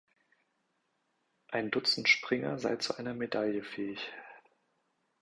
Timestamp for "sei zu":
2.57-2.97